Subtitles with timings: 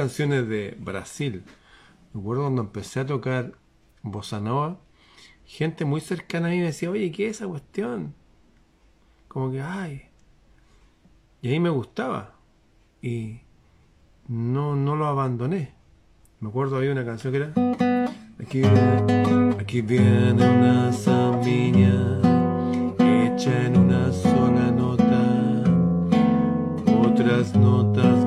[0.00, 1.44] Canciones de Brasil.
[2.14, 3.52] Me acuerdo cuando empecé a tocar
[4.02, 4.80] bossa nova,
[5.44, 8.14] gente muy cercana a mí me decía, oye, ¿qué es esa cuestión?
[9.28, 10.04] Como que, ay.
[11.42, 12.34] Y ahí me gustaba.
[13.02, 13.40] Y
[14.26, 15.74] no, no lo abandoné.
[16.40, 17.52] Me acuerdo había una canción que era
[18.40, 22.20] Aquí viene, aquí viene una zambiña
[23.00, 25.62] hecha en una sola nota.
[26.86, 28.19] Otras notas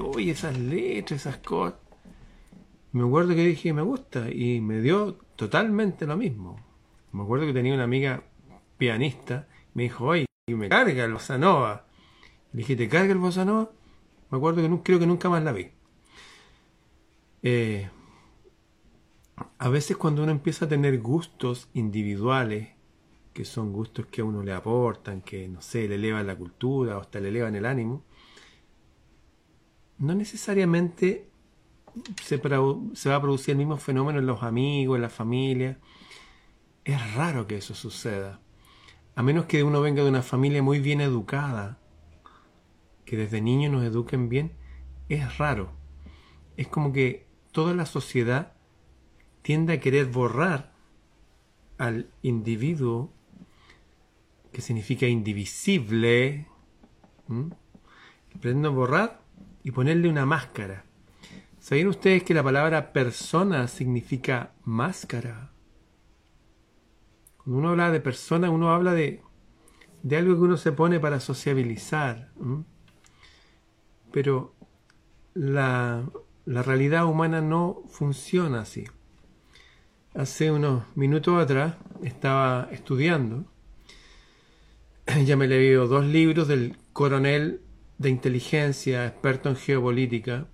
[0.00, 1.78] Oye, esas letras, esas cosas.
[2.92, 6.56] Me acuerdo que dije, me gusta, y me dio totalmente lo mismo.
[7.12, 8.22] Me acuerdo que tenía una amiga
[8.76, 11.86] pianista, me dijo, oye, me carga el bossa nova.
[12.52, 13.70] Le dije, ¿te carga el bossa nova?
[14.30, 15.70] Me acuerdo que no, creo que nunca más la vi.
[17.42, 17.88] Eh,
[19.58, 22.70] a veces cuando uno empieza a tener gustos individuales,
[23.32, 26.98] que son gustos que a uno le aportan, que no sé, le elevan la cultura
[26.98, 28.04] o hasta le elevan el ánimo,
[30.02, 31.30] no necesariamente
[32.24, 35.78] se, va a producir el mismo fenómeno en los amigos, en la familia.
[36.84, 38.40] Es raro que eso suceda.
[39.14, 41.78] A menos que uno venga de una familia muy bien educada,
[43.04, 44.52] que desde niño nos eduquen bien,
[45.08, 45.70] es raro.
[46.56, 48.54] Es como que toda la sociedad
[49.42, 50.72] tiende a querer borrar
[51.78, 53.12] al individuo,
[54.50, 56.48] que significa indivisible,
[58.40, 59.21] pretende borrar
[59.62, 60.84] y ponerle una máscara.
[61.58, 65.52] ¿Sabían ustedes que la palabra persona significa máscara?
[67.36, 69.22] Cuando uno habla de persona, uno habla de,
[70.02, 72.32] de algo que uno se pone para sociabilizar.
[74.10, 74.54] Pero
[75.34, 76.04] la,
[76.44, 78.84] la realidad humana no funciona así.
[80.14, 83.44] Hace unos minutos atrás estaba estudiando.
[85.24, 87.60] Ya me he leído dos libros del coronel
[87.98, 90.48] de inteligencia, experto en geopolítica,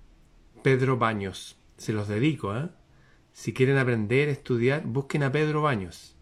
[0.61, 1.57] Pedro Baños.
[1.77, 2.69] Se los dedico, ¿eh?
[3.31, 6.15] Si quieren aprender, estudiar, busquen a Pedro Baños.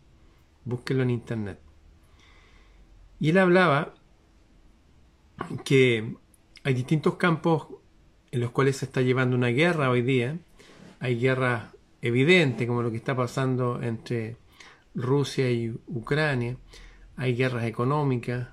[0.66, 1.60] Búsquenlo en internet.
[3.20, 3.96] Y él hablaba
[5.66, 6.16] que
[6.64, 7.68] hay distintos campos
[8.32, 10.38] en los cuales se está llevando una guerra hoy día.
[11.00, 14.38] Hay guerras evidentes, como lo que está pasando entre
[14.94, 16.58] Rusia y Ucrania.
[17.16, 18.50] Hay guerras económicas.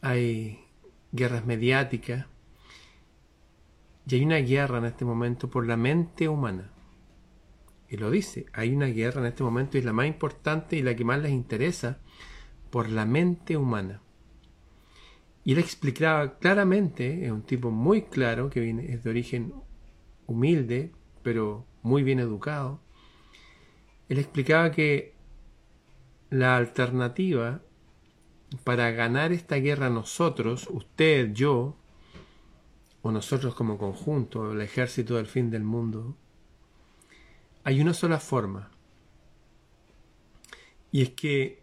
[0.00, 0.60] Hay
[1.12, 2.26] guerras mediáticas.
[4.06, 6.70] Y hay una guerra en este momento por la mente humana.
[7.88, 10.82] Y lo dice, hay una guerra en este momento y es la más importante y
[10.82, 11.98] la que más les interesa
[12.70, 14.02] por la mente humana.
[15.44, 19.54] Y él explicaba claramente, es un tipo muy claro, que viene, es de origen
[20.26, 20.92] humilde,
[21.22, 22.80] pero muy bien educado.
[24.10, 25.14] Él explicaba que
[26.28, 27.62] la alternativa
[28.64, 31.76] para ganar esta guerra nosotros, usted, yo,
[33.02, 36.16] o nosotros como conjunto, el ejército del fin del mundo,
[37.64, 38.70] hay una sola forma.
[40.90, 41.62] Y es que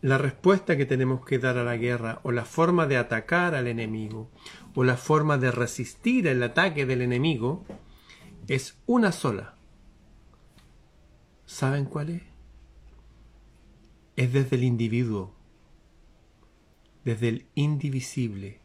[0.00, 3.66] la respuesta que tenemos que dar a la guerra, o la forma de atacar al
[3.66, 4.30] enemigo,
[4.74, 7.64] o la forma de resistir el ataque del enemigo,
[8.48, 9.54] es una sola.
[11.44, 12.22] ¿Saben cuál es?
[14.16, 15.35] Es desde el individuo,
[17.06, 18.58] desde el indivisible.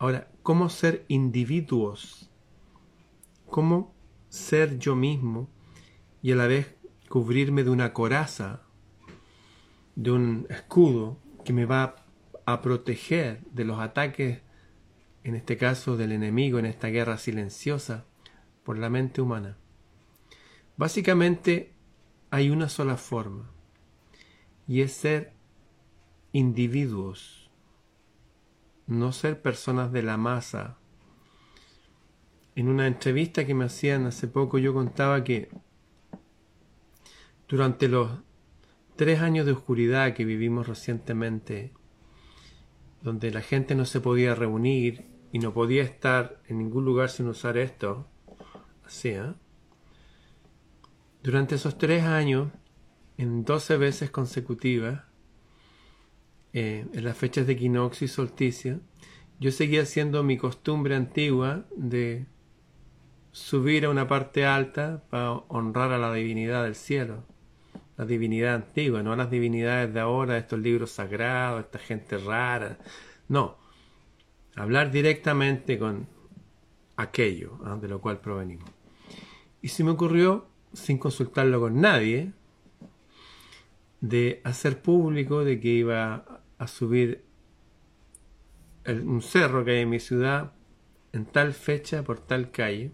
[0.00, 2.28] Ahora, ¿cómo ser individuos?
[3.46, 3.94] ¿Cómo
[4.30, 5.48] ser yo mismo
[6.22, 6.74] y a la vez
[7.08, 8.62] cubrirme de una coraza,
[9.94, 12.04] de un escudo que me va
[12.46, 14.42] a proteger de los ataques,
[15.22, 18.06] en este caso del enemigo, en esta guerra silenciosa,
[18.64, 19.56] por la mente humana.
[20.76, 21.74] Básicamente
[22.30, 23.52] hay una sola forma,
[24.66, 25.38] y es ser
[26.32, 27.50] individuos,
[28.86, 30.78] no ser personas de la masa.
[32.54, 35.48] En una entrevista que me hacían hace poco yo contaba que
[37.48, 38.10] durante los
[38.96, 41.72] tres años de oscuridad que vivimos recientemente,
[43.02, 47.26] donde la gente no se podía reunir y no podía estar en ningún lugar sin
[47.28, 48.06] usar esto,
[48.84, 49.32] así, ¿eh?
[51.22, 52.50] Durante esos tres años,
[53.18, 55.09] en doce veces consecutivas,
[56.52, 58.80] eh, en las fechas de equinoccio y solsticio,
[59.38, 62.26] yo seguía haciendo mi costumbre antigua de
[63.32, 67.24] subir a una parte alta para honrar a la divinidad del cielo,
[67.96, 72.78] la divinidad antigua, no a las divinidades de ahora, estos libros sagrados, esta gente rara.
[73.28, 73.56] No,
[74.56, 76.06] hablar directamente con
[76.96, 77.78] aquello ¿ah?
[77.80, 78.68] de lo cual provenimos.
[79.62, 82.32] Y se me ocurrió, sin consultarlo con nadie,
[84.00, 87.24] de hacer público de que iba a subir
[88.86, 90.52] un cerro que hay en mi ciudad
[91.12, 92.92] en tal fecha por tal calle.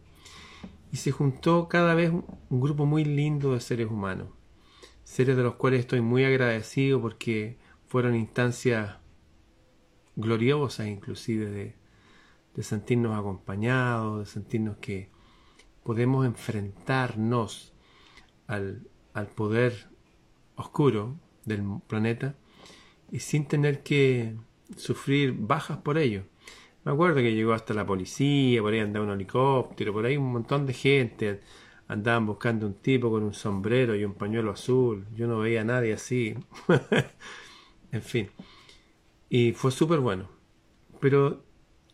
[0.92, 4.28] Y se juntó cada vez un grupo muy lindo de seres humanos,
[5.02, 7.58] seres de los cuales estoy muy agradecido porque
[7.88, 8.98] fueron instancias
[10.14, 11.74] gloriosas inclusive de,
[12.54, 15.10] de sentirnos acompañados, de sentirnos que
[15.82, 17.74] podemos enfrentarnos
[18.46, 19.88] al, al poder
[20.54, 22.36] oscuro del planeta
[23.10, 24.34] y sin tener que
[24.76, 26.24] sufrir bajas por ello.
[26.84, 30.32] Me acuerdo que llegó hasta la policía, por ahí andaba un helicóptero, por ahí un
[30.32, 31.40] montón de gente.
[31.88, 35.06] Andaban buscando un tipo con un sombrero y un pañuelo azul.
[35.14, 36.34] Yo no veía a nadie así.
[37.92, 38.30] en fin.
[39.28, 40.28] Y fue súper bueno.
[41.00, 41.44] Pero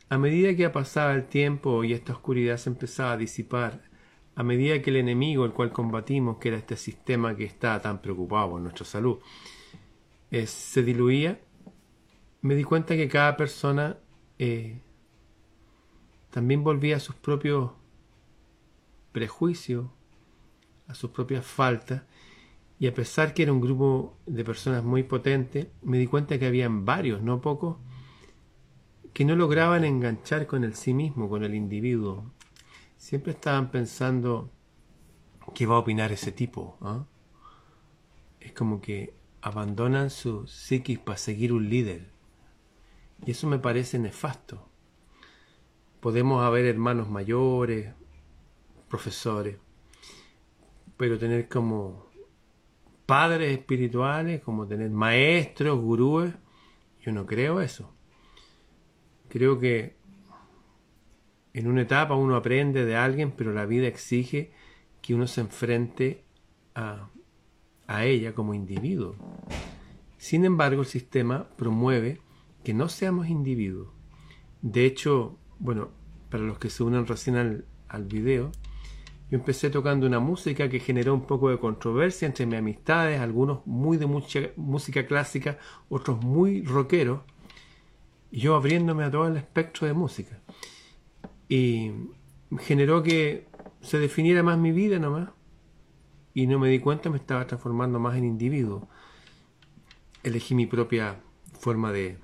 [0.08, 3.82] a medida que pasaba el tiempo y esta oscuridad se empezaba a disipar,
[4.35, 8.03] a medida que el enemigo el cual combatimos, que era este sistema que estaba tan
[8.03, 9.20] preocupado por nuestra salud,
[10.32, 11.38] eh, se diluía,
[12.40, 13.99] me di cuenta que cada persona
[14.38, 14.81] eh,
[16.31, 17.73] también volvía a sus propios
[19.12, 19.90] prejuicios,
[20.88, 22.05] a sus propias faltas,
[22.79, 26.46] y a pesar que era un grupo de personas muy potente, me di cuenta que
[26.46, 27.76] habían varios, no pocos,
[29.12, 32.32] que no lograban enganchar con el sí mismo, con el individuo.
[32.96, 34.50] Siempre estaban pensando
[35.55, 36.79] qué va a opinar ese tipo.
[36.81, 37.05] ¿ah?
[38.40, 42.09] Es como que abandonan su psiquis para seguir un líder.
[43.27, 44.69] Y eso me parece nefasto.
[46.00, 47.93] Podemos haber hermanos mayores,
[48.89, 49.59] profesores,
[50.97, 52.06] pero tener como
[53.05, 56.33] padres espirituales, como tener maestros, gurúes,
[57.00, 57.93] yo no creo eso.
[59.29, 59.97] Creo que
[61.53, 64.53] en una etapa uno aprende de alguien, pero la vida exige
[65.00, 66.25] que uno se enfrente
[66.75, 67.09] a,
[67.93, 69.17] a ella como individuo.
[70.17, 72.21] Sin embargo, el sistema promueve
[72.65, 73.89] que no seamos individuos.
[74.62, 75.91] De hecho, bueno,
[76.31, 78.53] para los que se unan recién al, al video,
[79.31, 83.67] yo empecé tocando una música que generó un poco de controversia entre mis amistades, algunos
[83.67, 85.59] muy de mucha música clásica,
[85.89, 87.21] otros muy rockeros,
[88.31, 90.41] yo abriéndome a todo el espectro de música.
[91.49, 91.93] Y
[92.61, 93.47] generó que
[93.81, 95.31] se definiera más mi vida nomás,
[96.34, 98.89] y no me di cuenta, me estaba transformando más en individuo.
[100.22, 101.20] Elegí mi propia
[101.58, 102.19] forma de,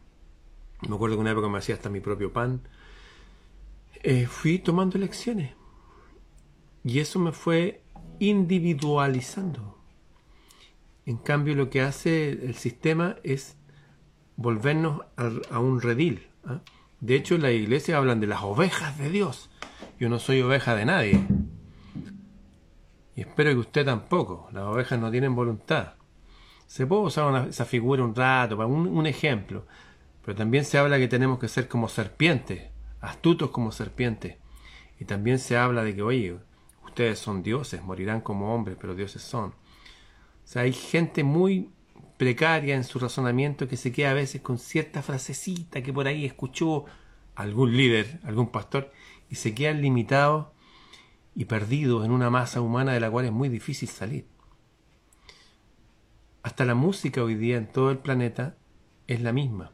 [0.88, 2.62] me acuerdo que una época me hacía hasta mi propio pan.
[4.02, 5.54] Eh, fui tomando lecciones.
[6.84, 7.82] Y eso me fue
[8.18, 9.76] individualizando.
[11.04, 13.56] En cambio, lo que hace el sistema es
[14.36, 16.28] volvernos a, un redil.
[16.44, 16.60] ¿ah?
[17.00, 19.50] De hecho, la iglesia hablan de las ovejas de Dios.
[19.98, 21.26] Yo no soy oveja de nadie.
[23.18, 24.48] Y espero que usted tampoco.
[24.52, 25.94] Las ovejas no tienen voluntad.
[26.68, 29.66] Se puede usar esa figura un rato, para un ejemplo.
[30.25, 32.70] Pero también se habla que tenemos que ser como serpientes,
[33.00, 34.37] astutos como serpientes.
[35.00, 36.37] Y también se habla de que, oye,
[36.84, 39.48] ustedes son dioses, morirán como hombres, pero dioses son.
[39.50, 39.54] O
[40.44, 41.70] sea, hay gente muy
[42.18, 46.25] precaria en su razonamiento que se queda a veces con cierta frasecita que por ahí
[46.25, 46.84] escuchó
[47.34, 48.92] algún líder, algún pastor,
[49.28, 50.56] y se quedan limitados
[51.38, 54.26] y perdidos en una masa humana de la cual es muy difícil salir.
[56.42, 58.57] Hasta la música hoy día en todo el planeta
[59.07, 59.71] es la misma.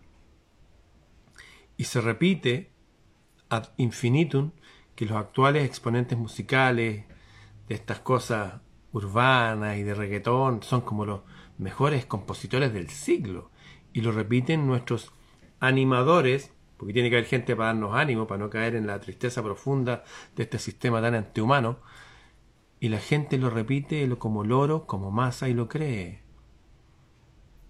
[1.79, 2.71] Y se repite
[3.49, 4.51] ad infinitum
[4.95, 7.07] que los actuales exponentes musicales
[7.67, 8.61] de estas cosas
[8.93, 11.23] urbanas y de reggaetón son como los
[11.57, 13.51] mejores compositores del siglo.
[13.95, 15.13] Y lo repiten nuestros
[15.61, 19.43] animadores, porque tiene que haber gente para darnos ánimo, para no caer en la tristeza
[19.43, 20.05] profunda
[20.37, 21.79] de este sistema tan antihumano.
[22.81, 26.23] Y la gente lo repite como loro, como masa y lo cree.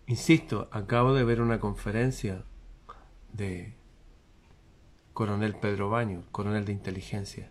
[0.07, 2.45] Insisto, acabo de ver una conferencia
[3.33, 3.75] de
[5.13, 7.51] coronel Pedro Baño, coronel de inteligencia.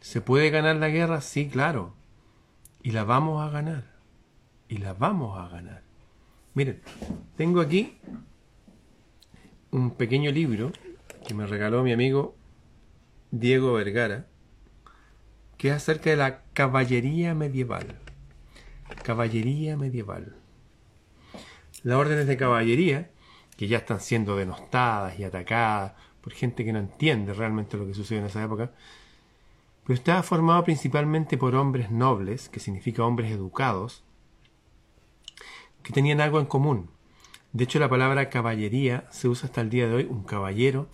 [0.00, 1.20] ¿Se puede ganar la guerra?
[1.20, 1.94] Sí, claro.
[2.82, 3.90] Y la vamos a ganar.
[4.68, 5.82] Y la vamos a ganar.
[6.54, 6.80] Miren,
[7.36, 7.98] tengo aquí
[9.72, 10.72] un pequeño libro
[11.26, 12.34] que me regaló mi amigo
[13.30, 14.26] Diego Vergara,
[15.56, 17.98] que es acerca de la caballería medieval.
[19.04, 20.34] Caballería medieval.
[21.84, 23.10] Las órdenes de caballería
[23.56, 27.94] que ya están siendo denostadas y atacadas por gente que no entiende realmente lo que
[27.94, 28.72] sucedió en esa época,
[29.84, 34.02] pero estaba formado principalmente por hombres nobles, que significa hombres educados,
[35.82, 36.90] que tenían algo en común.
[37.52, 40.88] De hecho, la palabra caballería se usa hasta el día de hoy, un caballero,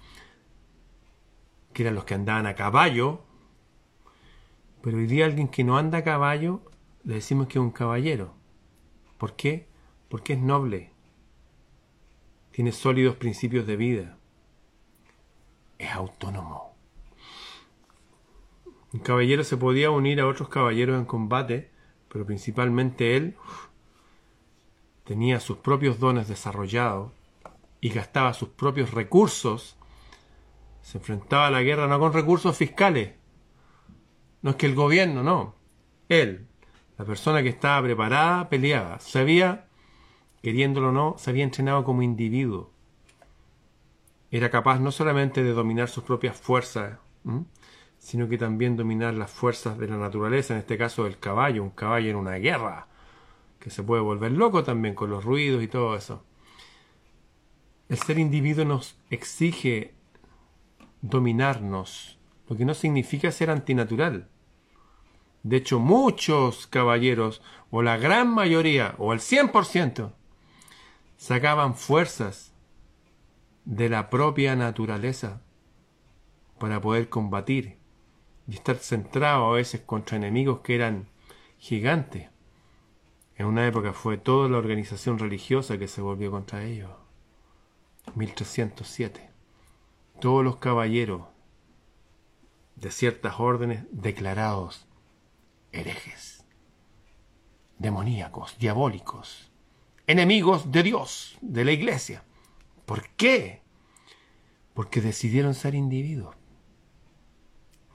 [1.73, 3.23] que eran los que andaban a caballo,
[4.83, 6.63] pero hoy día alguien que no anda a caballo,
[7.05, 8.35] le decimos que es un caballero.
[9.19, 9.67] ¿Por qué?
[10.09, 10.93] Porque es noble,
[12.53, 14.17] tiene sólidos principios de vida,
[15.79, 16.75] es autónomo.
[18.95, 21.71] Un caballero se podía unir a otros caballeros en combate,
[22.09, 23.37] pero principalmente él
[25.07, 27.13] tenía sus propios dones desarrollados
[27.81, 29.77] y gastaba sus propios recursos.
[30.83, 33.15] Se enfrentaba a la guerra no con recursos fiscales.
[34.43, 35.55] No es que el gobierno, no.
[36.09, 36.47] Él,
[36.99, 38.99] la persona que estaba preparada, peleaba.
[38.99, 39.69] Sabía,
[40.43, 42.73] queriéndolo o no, se había entrenado como individuo.
[44.33, 46.99] Era capaz no solamente de dominar sus propias fuerzas,
[47.99, 51.71] sino que también dominar las fuerzas de la naturaleza, en este caso del caballo, un
[51.71, 52.89] caballo en una guerra
[53.67, 56.23] que se puede volver loco también con los ruidos y todo eso.
[57.89, 59.93] El ser individuo nos exige
[61.03, 62.17] dominarnos,
[62.49, 64.29] lo que no significa ser antinatural.
[65.43, 67.43] De hecho, muchos caballeros,
[67.73, 70.13] o la gran mayoría, o el 100%,
[71.17, 72.53] sacaban fuerzas
[73.65, 75.43] de la propia naturaleza
[76.61, 77.79] para poder combatir
[78.47, 81.09] y estar centrado a veces contra enemigos que eran
[81.59, 82.29] gigantes.
[83.37, 86.91] En una época fue toda la organización religiosa que se volvió contra ellos.
[88.15, 89.29] 1307.
[90.21, 91.23] Todos los caballeros
[92.77, 94.87] de ciertas órdenes declarados
[95.73, 96.45] herejes,
[97.79, 99.51] demoníacos, diabólicos,
[100.07, 102.23] enemigos de Dios, de la iglesia.
[102.85, 103.63] ¿Por qué?
[104.75, 106.37] Porque decidieron ser individuos,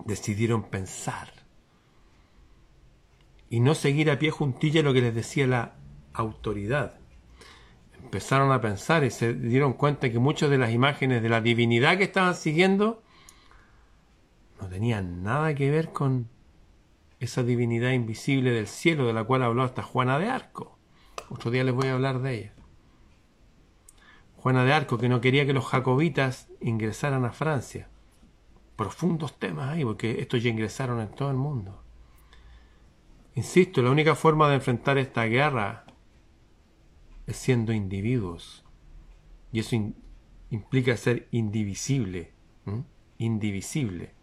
[0.05, 1.31] decidieron pensar,
[3.51, 5.73] y no seguir a pie juntilla lo que les decía la
[6.13, 6.97] autoridad.
[8.01, 11.97] Empezaron a pensar y se dieron cuenta que muchas de las imágenes de la divinidad
[11.97, 13.03] que estaban siguiendo
[14.59, 16.29] no tenían nada que ver con
[17.19, 20.77] esa divinidad invisible del cielo de la cual habló hasta Juana de Arco.
[21.29, 22.53] Otro día les voy a hablar de ella.
[24.37, 27.89] Juana de Arco, que no quería que los jacobitas ingresaran a Francia.
[28.77, 31.80] Profundos temas ahí, porque estos ya ingresaron en todo el mundo.
[33.35, 35.85] Insisto, la única forma de enfrentar esta guerra
[37.27, 38.65] es siendo individuos.
[39.51, 39.75] Y eso
[40.49, 42.33] implica ser indivisible.
[43.17, 44.13] Indivisible.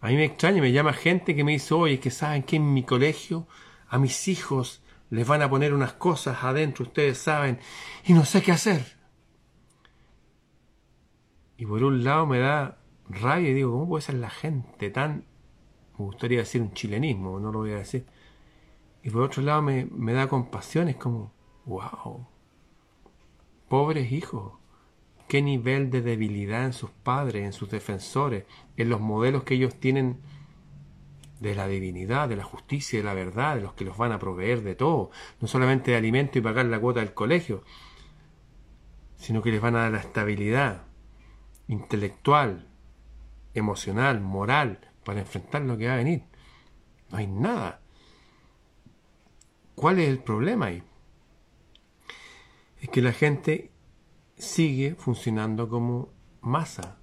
[0.00, 2.72] A mí me extraña, me llama gente que me dice, oye, que saben que en
[2.72, 3.46] mi colegio
[3.88, 7.58] a mis hijos les van a poner unas cosas adentro, ustedes saben,
[8.04, 8.96] y no sé qué hacer.
[11.58, 12.78] Y por un lado me da
[13.08, 15.26] rabia y digo, ¿cómo puede ser la gente tan
[16.00, 18.06] me gustaría decir un chilenismo, no lo voy a decir.
[19.02, 21.32] Y por otro lado me, da compasión, es como,
[21.66, 22.26] wow,
[23.68, 24.54] pobres hijos,
[25.28, 28.44] qué nivel de debilidad en sus padres, en sus defensores,
[28.76, 30.20] en los modelos que ellos tienen
[31.38, 34.18] de la divinidad, de la justicia, de la verdad, de los que los van a
[34.18, 37.62] proveer de todo, no solamente de alimento y pagar la cuota del colegio,
[39.16, 40.84] sino que les van a dar la estabilidad
[41.68, 42.68] intelectual,
[43.54, 46.22] emocional, moral, para enfrentar lo que va a venir.
[47.10, 47.80] No hay nada.
[49.74, 50.82] ¿Cuál es el problema ahí?
[52.80, 53.70] Es que la gente
[54.36, 56.98] sigue funcionando como masa.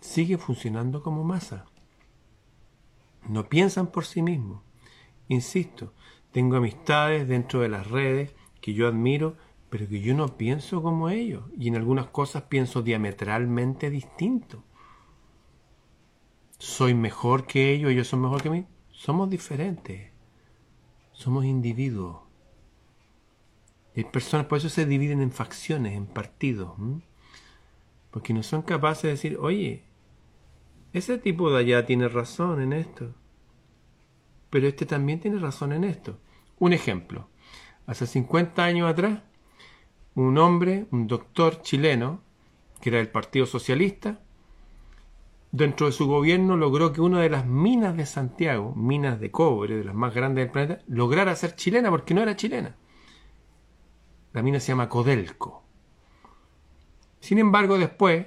[0.00, 1.66] Sigue funcionando como masa.
[3.28, 4.62] No piensan por sí mismos.
[5.28, 5.92] Insisto,
[6.32, 9.36] tengo amistades dentro de las redes que yo admiro,
[9.68, 11.44] pero que yo no pienso como ellos.
[11.56, 14.64] Y en algunas cosas pienso diametralmente distinto
[16.60, 18.66] soy mejor que ellos, ellos son mejor que mí.
[18.92, 20.10] Somos diferentes.
[21.12, 22.20] Somos individuos.
[23.96, 26.74] hay personas, por eso se dividen en facciones, en partidos.
[28.10, 29.84] Porque no son capaces de decir, oye,
[30.92, 33.14] ese tipo de allá tiene razón en esto.
[34.50, 36.18] Pero este también tiene razón en esto.
[36.58, 37.30] Un ejemplo.
[37.86, 39.22] Hace 50 años atrás,
[40.14, 42.20] un hombre, un doctor chileno,
[42.82, 44.20] que era del Partido Socialista,
[45.52, 49.76] dentro de su gobierno logró que una de las minas de Santiago, minas de cobre,
[49.76, 52.76] de las más grandes del planeta, lograra ser chilena porque no era chilena.
[54.32, 55.64] La mina se llama Codelco.
[57.18, 58.26] Sin embargo, después,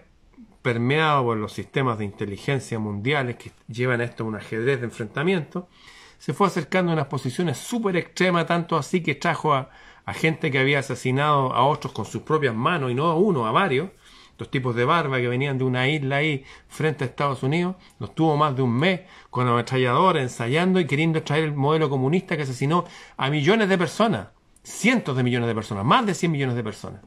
[0.62, 5.70] permeado por los sistemas de inteligencia mundiales que llevan a esto un ajedrez de enfrentamiento,
[6.18, 9.70] se fue acercando a unas posiciones súper extremas, tanto así que trajo a,
[10.06, 13.46] a gente que había asesinado a otros con sus propias manos, y no a uno,
[13.46, 13.90] a varios,
[14.38, 18.16] los tipos de barba que venían de una isla ahí frente a Estados Unidos, los
[18.16, 22.44] tuvo más de un mes con ametralladora ensayando y queriendo extraer el modelo comunista que
[22.44, 22.86] asesinó
[23.18, 24.28] a millones de personas,
[24.64, 27.02] cientos de millones de personas, más de 100 millones de personas.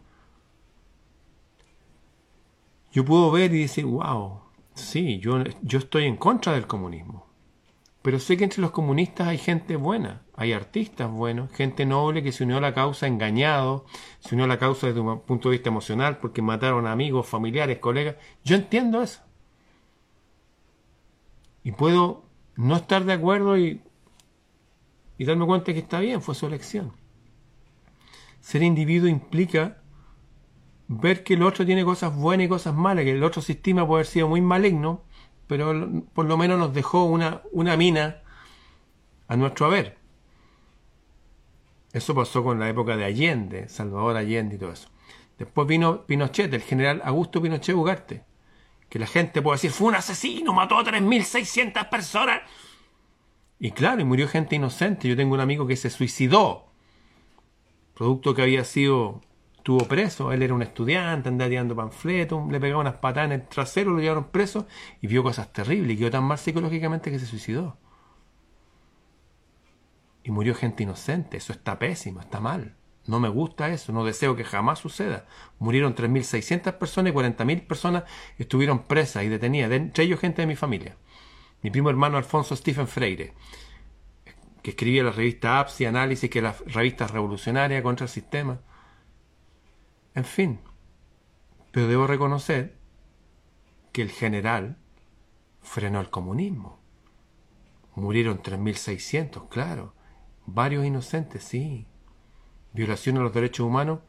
[2.93, 4.41] Yo puedo ver y decir, wow,
[4.75, 7.27] sí, yo, yo estoy en contra del comunismo.
[8.03, 12.31] Pero sé que entre los comunistas hay gente buena, hay artistas buenos, gente noble que
[12.31, 13.87] se unió a la causa engañado,
[14.21, 17.27] se unió a la causa desde un punto de vista emocional porque mataron a amigos,
[17.27, 18.17] familiares, colegas.
[18.45, 19.23] Yo entiendo eso.
[21.65, 22.25] Y puedo
[22.55, 23.83] no estar de acuerdo y,
[25.17, 26.93] y darme cuenta que está bien, fue su elección.
[28.41, 29.79] Ser individuo implica
[30.87, 34.01] ver que el otro tiene cosas buenas y cosas malas, que el otro sistema puede
[34.01, 35.03] haber sido muy maligno,
[35.47, 38.23] pero por lo menos nos dejó una, una mina
[39.29, 40.06] a nuestro haber.
[41.97, 44.91] Eso pasó con la época de Allende, Salvador Allende y todo eso.
[45.39, 48.23] Después vino Pinochet, el general Augusto Pinochet Ugarte,
[48.91, 52.43] que la gente puede decir, fue un asesino, mató a 3.600 personas.
[53.59, 55.09] Y claro, y murió gente inocente.
[55.09, 56.67] Yo tengo un amigo que se suicidó,
[57.95, 59.23] producto que había sido
[59.57, 63.49] estuvo preso, él era un estudiante, andaba tirando panfletos, le pegaba unas patadas en el
[63.49, 64.67] trasero, lo llevaron preso
[65.01, 67.79] y vio cosas terribles y quedó tan mal psicológicamente que se suicidó.
[70.27, 72.75] Y murió gente inocente, eso está pésimo, está mal.
[73.07, 75.29] No me gusta eso, no deseo que jamás suceda.
[75.61, 78.03] Murieron 3.600 personas y 40.000 personas
[78.37, 80.97] estuvieron presas y detenidas, entre ellos gente de mi familia.
[81.63, 83.35] Mi primo hermano Alfonso Stephen Freire,
[84.63, 88.59] que escribía la revista APSI, Análisis, que es la revista revolucionaria contra el sistema.
[90.17, 90.59] En fin,
[91.71, 92.75] pero debo reconocer
[93.93, 94.77] que el general
[95.63, 96.81] frenó el comunismo.
[97.95, 99.95] Murieron 3.600, claro.
[100.47, 101.87] Varios inocentes, sí.
[102.73, 104.01] Violación a los derechos humanos.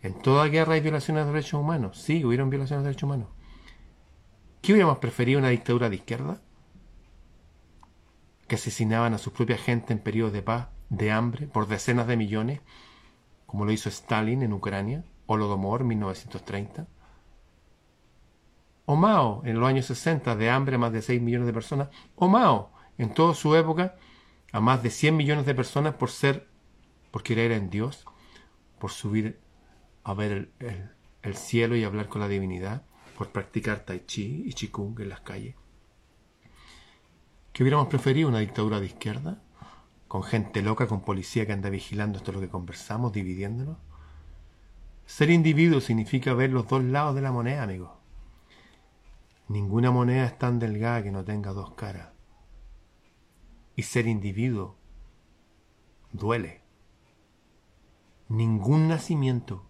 [0.00, 1.98] En toda guerra hay violaciones los derechos humanos.
[1.98, 3.28] Sí, hubieron violaciones los derechos humanos.
[4.62, 6.40] ¿Qué hubiéramos preferido una dictadura de izquierda?
[8.48, 12.16] Que asesinaban a su propia gente en periodos de paz, de hambre, por decenas de
[12.16, 12.60] millones,
[13.46, 15.04] como lo hizo Stalin en Ucrania.
[15.26, 16.86] Holodomor, 1930.
[18.86, 21.88] O Mao, en los años 60, de hambre a más de 6 millones de personas.
[22.16, 23.96] O Mao, en toda su época,
[24.54, 26.46] a más de 100 millones de personas por ser,
[27.10, 28.04] por creer en Dios,
[28.78, 29.40] por subir
[30.04, 30.90] a ver el,
[31.22, 32.84] el cielo y hablar con la divinidad,
[33.18, 35.56] por practicar tai chi y chikung en las calles.
[37.52, 38.28] ¿Qué hubiéramos preferido?
[38.28, 39.42] ¿Una dictadura de izquierda?
[40.06, 43.78] ¿Con gente loca, con policía que anda vigilando esto es lo que conversamos, dividiéndonos?
[45.04, 47.98] Ser individuo significa ver los dos lados de la moneda, amigo.
[49.48, 52.13] Ninguna moneda es tan delgada que no tenga dos caras.
[53.76, 54.76] Y ser individuo
[56.12, 56.62] duele.
[58.28, 59.64] Ningún nacimiento,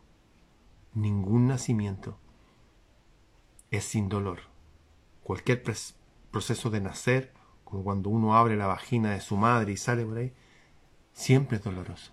[0.92, 2.18] ningún nacimiento
[3.70, 4.40] es sin dolor.
[5.22, 5.62] Cualquier
[6.30, 7.32] proceso de nacer,
[7.64, 10.34] como cuando uno abre la vagina de su madre y sale por ahí,
[11.12, 12.12] siempre es doloroso.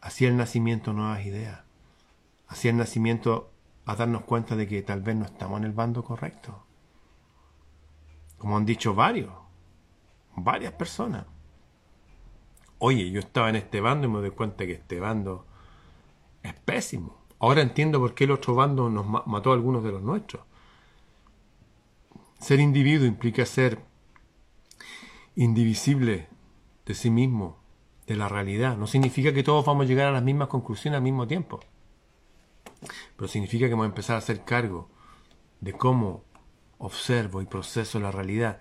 [0.00, 1.68] Así el nacimiento nuevas ideas
[2.48, 3.52] hacia el nacimiento
[3.84, 6.64] a darnos cuenta de que tal vez no estamos en el bando correcto.
[8.38, 9.32] Como han dicho varios,
[10.44, 11.26] varias personas.
[12.78, 15.46] Oye, yo estaba en este bando y me doy cuenta que este bando
[16.42, 17.18] es pésimo.
[17.40, 20.42] Ahora entiendo por qué el otro bando nos mató a algunos de los nuestros.
[22.40, 23.80] Ser individuo implica ser
[25.34, 26.28] indivisible
[26.86, 27.58] de sí mismo,
[28.06, 28.76] de la realidad.
[28.76, 31.60] No significa que todos vamos a llegar a las mismas conclusiones al mismo tiempo.
[33.16, 34.88] Pero significa que vamos a empezar a hacer cargo
[35.60, 36.24] de cómo
[36.78, 38.60] observo y proceso la realidad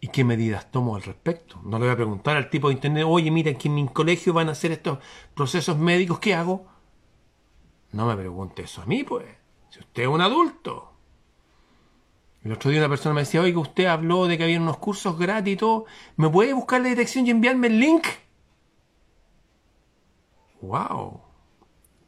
[0.00, 1.60] y qué medidas tomo al respecto.
[1.64, 4.32] No le voy a preguntar al tipo de internet, oye, mira, que en mi colegio
[4.32, 4.98] van a hacer estos
[5.34, 6.66] procesos médicos, ¿qué hago?
[7.92, 9.26] No me pregunte eso a mí, pues.
[9.70, 10.92] Si usted es un adulto.
[12.42, 15.18] El otro día una persona me decía, oiga, usted habló de que había unos cursos
[15.18, 15.86] gratis y todo.
[16.16, 18.06] ¿Me puede buscar la dirección y enviarme el link?
[20.60, 21.28] ¡Wow!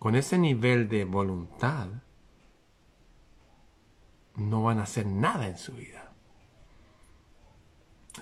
[0.00, 1.88] con ese nivel de voluntad,
[4.34, 6.09] no van a hacer nada en su vida.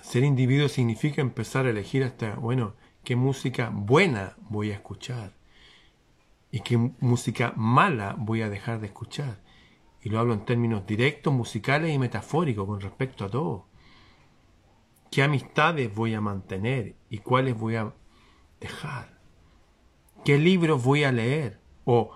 [0.01, 5.33] Ser individuo significa empezar a elegir hasta, bueno, qué música buena voy a escuchar
[6.51, 9.39] y qué música mala voy a dejar de escuchar.
[10.01, 13.65] Y lo hablo en términos directos, musicales y metafóricos con respecto a todo.
[15.11, 17.93] ¿Qué amistades voy a mantener y cuáles voy a
[18.59, 19.19] dejar?
[20.23, 21.59] ¿Qué libros voy a leer?
[21.85, 22.11] O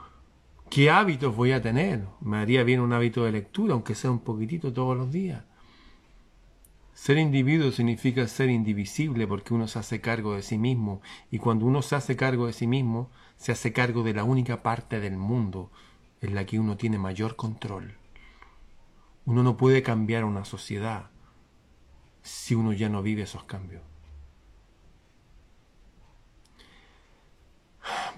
[0.69, 2.05] qué hábitos voy a tener.
[2.21, 5.43] Me haría bien un hábito de lectura, aunque sea un poquitito todos los días.
[7.03, 11.65] Ser individuo significa ser indivisible porque uno se hace cargo de sí mismo y cuando
[11.65, 15.17] uno se hace cargo de sí mismo, se hace cargo de la única parte del
[15.17, 15.69] mundo
[16.21, 17.97] en la que uno tiene mayor control.
[19.25, 21.09] Uno no puede cambiar una sociedad
[22.21, 23.83] si uno ya no vive esos cambios.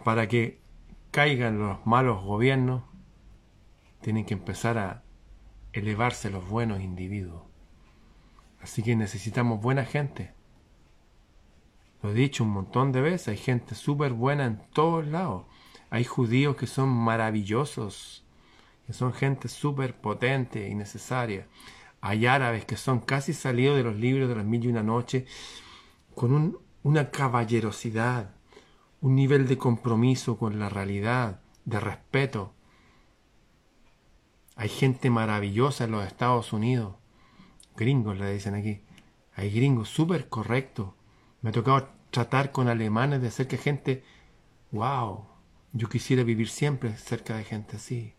[0.04, 0.60] Para que
[1.10, 2.84] caigan los malos gobiernos,
[4.02, 5.02] tienen que empezar a
[5.74, 7.45] elevarse los buenos individuos.
[8.66, 10.34] Así que necesitamos buena gente.
[12.02, 15.46] Lo he dicho un montón de veces, hay gente súper buena en todos lados.
[15.92, 18.26] Hay judíos que son maravillosos,
[18.88, 21.48] que son gente súper potente y necesaria.
[22.02, 25.30] Hay árabes que son casi salidos de los libros de las mil y una noches,
[26.16, 28.34] con una caballerosidad,
[29.00, 32.56] un nivel de compromiso con la realidad, de respeto.
[34.56, 36.96] Hay gente maravillosa en los Estados Unidos
[37.76, 38.82] gringos le dicen aquí.
[39.36, 40.90] Hay gringos súper correctos.
[41.42, 44.04] Me ha tocado tratar con alemanes de cerca gente,
[44.72, 45.26] wow,
[45.74, 48.14] yo quisiera vivir siempre cerca de gente así.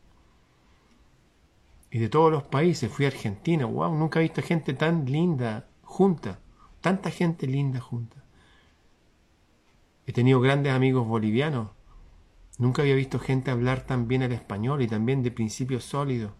[1.90, 5.68] Y de todos los países, fui a Argentina, wow, nunca he visto gente tan linda
[5.82, 6.40] junta,
[6.82, 8.22] tanta gente linda junta.
[10.06, 11.70] He tenido grandes amigos bolivianos,
[12.58, 16.32] nunca había visto gente hablar tan bien el español y también de principios sólidos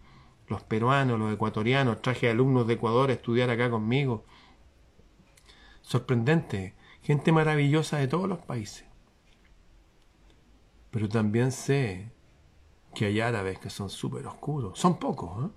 [0.49, 4.25] los peruanos, los ecuatorianos, traje alumnos de Ecuador a estudiar acá conmigo.
[5.83, 8.85] Sorprendente, gente maravillosa de todos los países.
[10.91, 12.13] Pero también sé
[12.95, 14.79] que hay árabes que son súper oscuros.
[14.79, 15.51] Son pocos, ¿eh?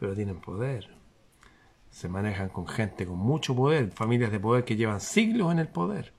[0.00, 0.96] pero tienen poder.
[1.90, 5.68] Se manejan con gente con mucho poder, familias de poder que llevan siglos en el
[5.68, 6.14] poder,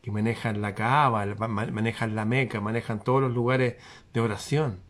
[0.00, 3.76] que manejan la Kaaba, manejan la Meca, manejan todos los lugares
[4.12, 4.80] de oración.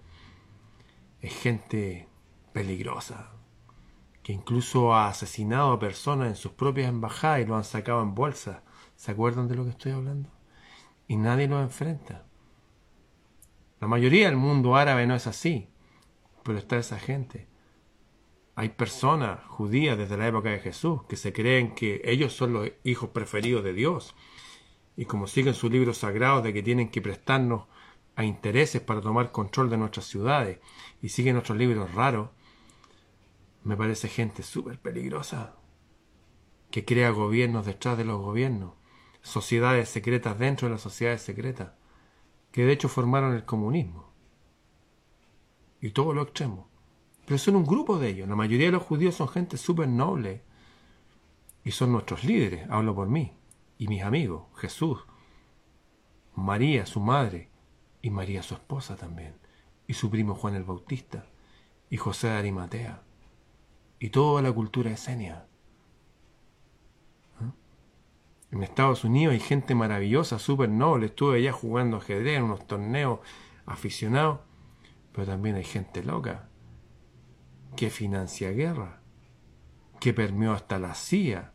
[1.21, 2.09] Es gente
[2.53, 3.33] peligrosa,
[4.23, 8.15] que incluso ha asesinado a personas en sus propias embajadas y lo han sacado en
[8.15, 8.63] bolsa.
[8.97, 10.31] ¿Se acuerdan de lo que estoy hablando?
[11.09, 12.25] Y nadie lo enfrenta.
[13.81, 15.69] La mayoría del mundo árabe no es así,
[16.45, 17.49] pero está esa gente.
[18.55, 22.71] Hay personas judías desde la época de Jesús que se creen que ellos son los
[22.85, 24.15] hijos preferidos de Dios.
[24.97, 27.65] Y como siguen sus libros sagrados de que tienen que prestarnos
[28.15, 30.59] a intereses para tomar control de nuestras ciudades
[31.01, 32.29] y siguen otros libros raros,
[33.65, 35.57] me parece gente súper peligrosa,
[36.71, 38.75] que crea gobiernos detrás de los gobiernos,
[39.21, 41.73] sociedades secretas dentro de las sociedades secretas,
[42.51, 44.13] que de hecho formaron el comunismo.
[45.81, 46.69] Y todo lo extremo.
[47.27, 48.29] Pero son un grupo de ellos.
[48.29, 50.43] La mayoría de los judíos son gente súper noble.
[51.65, 53.37] Y son nuestros líderes, hablo por mí.
[53.79, 54.99] Y mis amigos, Jesús,
[56.35, 57.51] María, su madre,
[58.01, 59.35] y María, su esposa también.
[59.87, 61.27] Y su primo Juan el Bautista.
[61.91, 63.03] Y José de Arimatea
[64.03, 65.47] y toda la cultura escénica.
[67.41, 67.53] ¿Ah?
[68.51, 71.07] En Estados Unidos hay gente maravillosa, súper noble.
[71.07, 73.21] Estuve allá jugando ajedrez en unos torneos
[73.65, 74.41] aficionados.
[75.13, 76.49] Pero también hay gente loca
[77.77, 78.99] que financia guerra,
[80.01, 81.53] que permeó hasta la CIA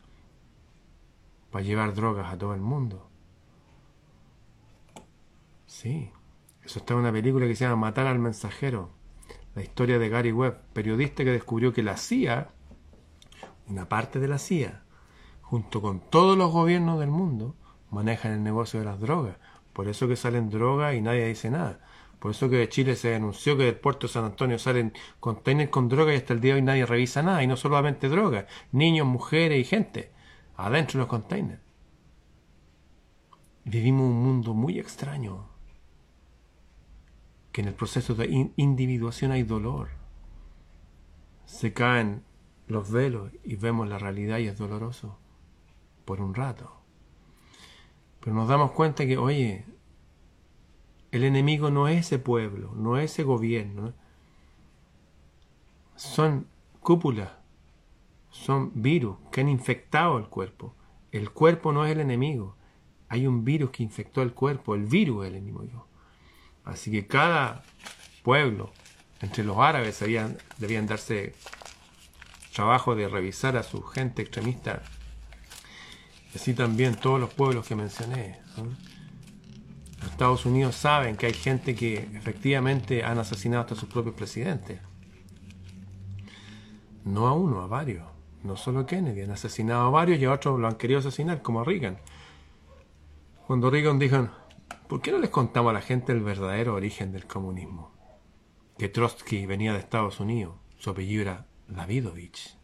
[1.52, 3.10] para llevar drogas a todo el mundo.
[5.66, 6.12] Sí,
[6.64, 8.97] eso está en una película que se llama Matar al mensajero
[9.58, 12.50] la historia de Gary Webb, periodista que descubrió que la CIA,
[13.68, 14.84] una parte de la CIA,
[15.42, 17.56] junto con todos los gobiernos del mundo,
[17.90, 19.38] manejan el negocio de las drogas.
[19.74, 21.80] Por eso que salen drogas y nadie dice nada.
[22.20, 25.72] Por eso que de Chile se anunció que del puerto de San Antonio salen containers
[25.72, 27.42] con drogas y hasta el día de hoy nadie revisa nada.
[27.42, 30.12] Y no solamente drogas, niños, mujeres y gente
[30.56, 31.62] adentro de los containers.
[33.66, 35.50] Vivimos un mundo muy extraño
[37.58, 39.90] que en el proceso de individuación hay dolor.
[41.48, 42.22] Se caen
[42.68, 45.18] los velos y vemos la realidad y es doloroso
[46.06, 46.72] por un rato.
[48.20, 49.66] Pero nos damos cuenta que, oye,
[51.12, 53.96] el enemigo no es ese pueblo, no es ese gobierno.
[55.96, 56.46] Son
[56.82, 57.32] cúpulas,
[58.30, 60.76] son virus que han infectado el cuerpo.
[61.12, 62.56] El cuerpo no es el enemigo.
[63.10, 64.76] Hay un virus que infectó el cuerpo.
[64.76, 65.87] El virus es el enemigo.
[66.68, 67.64] Así que cada
[68.24, 68.72] pueblo,
[69.22, 71.34] entre los árabes, debían, darse
[72.54, 74.82] trabajo de revisar a su gente extremista.
[76.36, 78.40] Así también todos los pueblos que mencioné.
[80.02, 84.80] Los Estados Unidos saben que hay gente que efectivamente han asesinado hasta sus propios presidentes.
[87.06, 88.04] No a uno, a varios.
[88.44, 91.42] No solo a Kennedy, han asesinado a varios y a otros lo han querido asesinar,
[91.42, 91.98] como a Reagan.
[93.48, 94.30] Cuando Reagan dijo,
[94.88, 97.92] ¿Por qué no les contamos a la gente el verdadero origen del comunismo?
[98.78, 102.58] Que Trotsky venía de Estados Unidos, su apellido era Davidovich.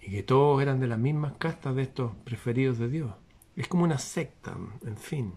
[0.00, 3.14] y que todos eran de las mismas castas de estos preferidos de Dios.
[3.54, 5.34] Es como una secta, en fin.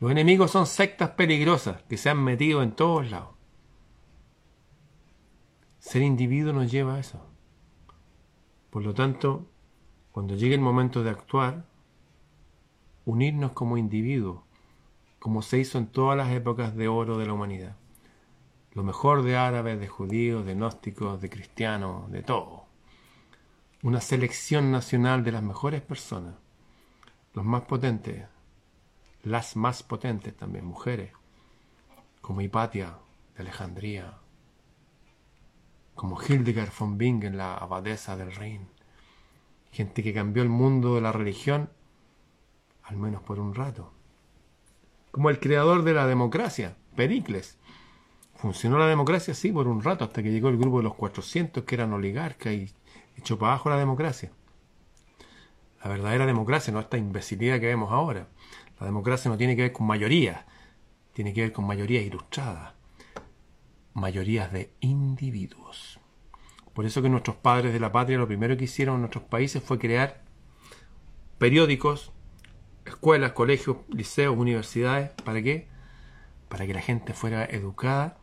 [0.00, 3.30] Los enemigos son sectas peligrosas que se han metido en todos lados.
[5.78, 7.24] Ser individuo nos lleva a eso.
[8.70, 9.46] Por lo tanto,
[10.10, 11.64] cuando llegue el momento de actuar,
[13.06, 14.42] unirnos como individuos,
[15.18, 17.76] como se hizo en todas las épocas de oro de la humanidad.
[18.72, 22.66] Lo mejor de árabes, de judíos, de gnósticos, de cristianos, de todo.
[23.82, 26.34] Una selección nacional de las mejores personas,
[27.32, 28.26] los más potentes,
[29.22, 31.12] las más potentes también, mujeres,
[32.20, 32.98] como Hipatia
[33.36, 34.18] de Alejandría,
[35.94, 38.68] como Hildegard von Bingen, la abadesa del Rin.
[39.70, 41.70] Gente que cambió el mundo de la religión,
[42.86, 43.92] al menos por un rato.
[45.10, 47.58] Como el creador de la democracia, Pericles.
[48.34, 51.64] Funcionó la democracia, sí, por un rato, hasta que llegó el grupo de los 400,
[51.64, 52.70] que eran oligarcas, y
[53.16, 54.30] echó para abajo la democracia.
[55.82, 58.28] La verdadera democracia, no esta imbecilidad que vemos ahora.
[58.80, 60.46] La democracia no tiene que ver con mayoría,
[61.12, 62.76] tiene que ver con mayoría ilustrada
[63.96, 65.98] mayorías de individuos.
[66.74, 69.62] Por eso que nuestros padres de la patria lo primero que hicieron en nuestros países
[69.62, 70.22] fue crear
[71.38, 72.12] periódicos,
[72.86, 75.10] escuelas, colegios, liceos, universidades.
[75.24, 75.68] ¿Para qué?
[76.48, 78.18] Para que la gente fuera educada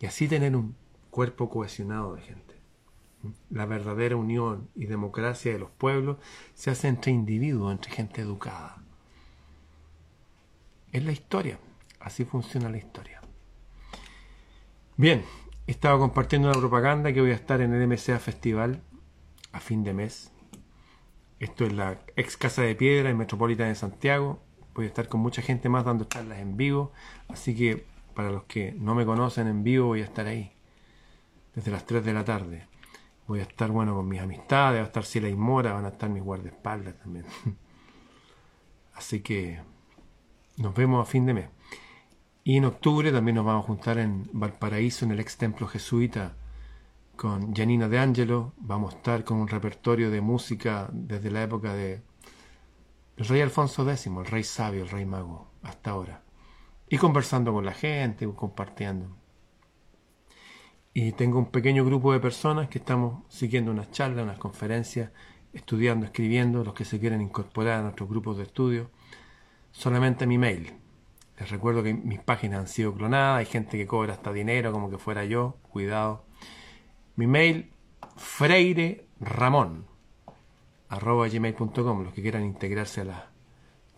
[0.00, 0.76] y así tener un
[1.10, 2.54] cuerpo cohesionado de gente.
[3.50, 6.18] La verdadera unión y democracia de los pueblos
[6.54, 8.82] se hace entre individuos, entre gente educada.
[10.92, 11.58] Es la historia,
[12.00, 13.20] así funciona la historia.
[14.96, 15.24] Bien,
[15.66, 18.82] he estado compartiendo una propaganda que voy a estar en el MCA Festival
[19.52, 20.32] a fin de mes.
[21.38, 24.40] Esto es la ex Casa de Piedra en Metropolitana de Santiago.
[24.74, 26.92] Voy a estar con mucha gente más dando charlas en vivo.
[27.28, 30.52] Así que para los que no me conocen en vivo voy a estar ahí.
[31.54, 32.66] Desde las 3 de la tarde.
[33.26, 35.88] Voy a estar bueno con mis amistades, va a estar Ciela y Mora, van a
[35.88, 37.26] estar mis guardaespaldas también.
[38.94, 39.60] Así que
[40.56, 41.48] nos vemos a fin de mes.
[42.44, 46.34] Y en octubre también nos vamos a juntar en Valparaíso, en el ex templo jesuita,
[47.16, 48.52] con Janina de Angelo.
[48.58, 52.02] Vamos a estar con un repertorio de música desde la época de
[53.16, 56.22] el rey Alfonso X, el rey sabio, el rey mago, hasta ahora.
[56.88, 59.16] Y conversando con la gente, compartiendo.
[60.92, 65.10] Y tengo un pequeño grupo de personas que estamos siguiendo unas charlas, unas conferencias,
[65.54, 68.90] estudiando, escribiendo, los que se quieren incorporar a nuestros grupos de estudio.
[69.72, 70.74] Solamente mi mail,
[71.38, 74.90] les recuerdo que mis páginas han sido clonadas, hay gente que cobra hasta dinero como
[74.90, 76.25] que fuera yo, cuidado.
[77.16, 77.72] Mi mail,
[78.16, 79.86] freire ramón
[80.88, 83.30] arroba los que quieran integrarse a la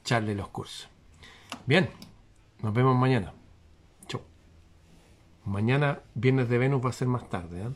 [0.04, 0.88] charla y los cursos.
[1.66, 1.90] Bien,
[2.62, 3.35] nos vemos mañana.
[4.07, 4.22] Chau.
[5.44, 7.62] Mañana, viernes de Venus, va a ser más tarde.
[7.62, 7.70] ¿eh?